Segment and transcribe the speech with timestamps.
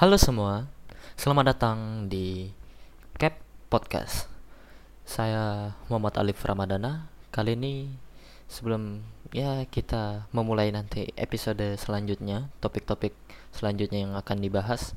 [0.00, 0.64] Halo semua,
[1.12, 2.48] selamat datang di
[3.20, 3.36] Cap
[3.68, 4.32] Podcast.
[5.04, 7.12] Saya Muhammad Alif Ramadana.
[7.28, 7.84] Kali ini
[8.48, 13.12] sebelum ya kita memulai nanti episode selanjutnya, topik-topik
[13.52, 14.96] selanjutnya yang akan dibahas,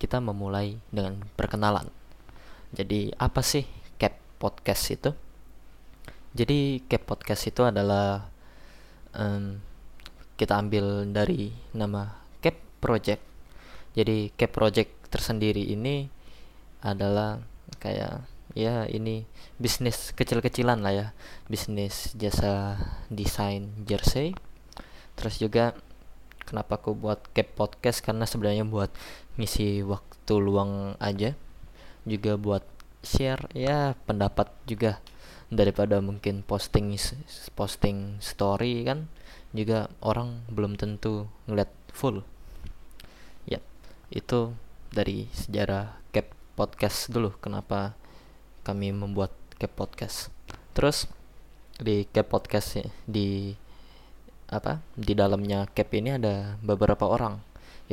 [0.00, 1.92] kita memulai dengan perkenalan.
[2.72, 3.68] Jadi apa sih
[4.00, 5.12] Cap Podcast itu?
[6.32, 8.32] Jadi Cap Podcast itu adalah
[9.12, 9.60] um,
[10.40, 13.28] kita ambil dari nama Cap Project
[13.98, 16.06] jadi cap project tersendiri ini
[16.86, 17.42] adalah
[17.82, 18.22] kayak
[18.54, 19.26] ya ini
[19.58, 21.06] bisnis kecil-kecilan lah ya.
[21.50, 22.78] Bisnis jasa
[23.10, 24.38] desain jersey.
[25.18, 25.74] Terus juga
[26.46, 27.98] kenapa aku buat cap podcast?
[28.06, 28.94] Karena sebenarnya buat
[29.34, 31.34] ngisi waktu luang aja.
[32.06, 32.62] Juga buat
[33.02, 35.02] share ya pendapat juga.
[35.50, 36.94] Daripada mungkin posting
[37.58, 39.10] posting story kan.
[39.50, 42.22] Juga orang belum tentu ngeliat full
[44.08, 44.56] itu
[44.88, 47.92] dari sejarah cap podcast dulu kenapa
[48.64, 50.32] kami membuat cap podcast.
[50.72, 51.08] Terus
[51.76, 53.54] di cap podcast di
[54.48, 57.36] apa di dalamnya cap ini ada beberapa orang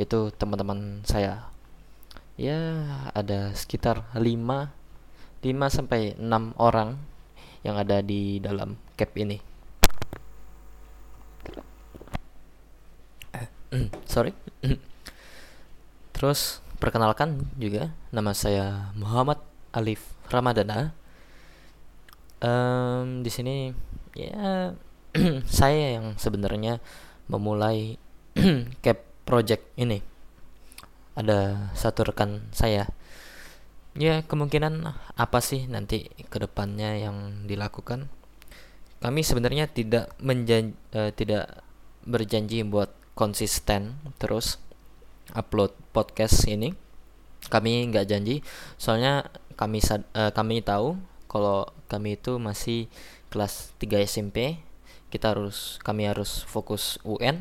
[0.00, 1.52] yaitu teman-teman saya.
[2.36, 2.58] Ya
[3.12, 4.72] ada sekitar 5 5
[5.68, 6.96] sampai 6 orang
[7.60, 9.40] yang ada di dalam cap ini.
[14.12, 14.32] Sorry
[16.16, 19.36] Terus perkenalkan juga nama saya Muhammad
[19.76, 20.00] Alif
[20.32, 20.96] Ramadana.
[22.40, 23.76] Um, di sini
[24.16, 24.72] ya
[25.60, 26.80] saya yang sebenarnya
[27.28, 28.00] memulai
[28.84, 30.00] cap project ini.
[31.20, 32.88] Ada satu rekan saya.
[33.92, 38.08] Ya kemungkinan apa sih nanti ke depannya yang dilakukan?
[39.04, 41.60] Kami sebenarnya tidak menjan uh, tidak
[42.08, 44.60] berjanji buat konsisten terus
[45.34, 46.76] upload podcast ini.
[47.46, 48.42] Kami nggak janji.
[48.78, 52.86] Soalnya kami uh, kami tahu kalau kami itu masih
[53.32, 54.60] kelas 3 SMP
[55.08, 57.40] kita harus kami harus fokus UN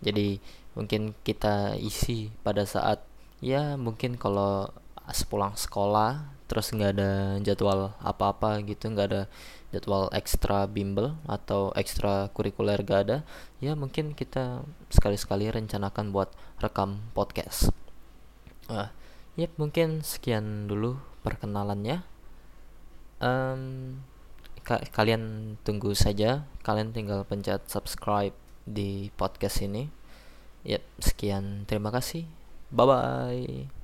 [0.00, 0.38] jadi
[0.78, 3.02] mungkin kita isi pada saat
[3.42, 4.70] ya mungkin kalau
[5.10, 9.22] sepulang sekolah terus nggak ada jadwal apa-apa gitu nggak ada
[9.70, 13.18] jadwal ekstra bimbel atau ekstra kurikuler gak ada
[13.62, 17.70] ya mungkin kita sekali-sekali rencanakan buat rekam podcast.
[18.66, 18.90] Uh,
[19.38, 22.02] ya mungkin sekian dulu perkenalannya.
[23.22, 24.02] Um,
[24.66, 28.34] ka kalian tunggu saja kalian tinggal pencet subscribe
[28.66, 29.86] di podcast ini.
[30.66, 32.26] Ya sekian terima kasih.
[32.74, 33.79] Bye bye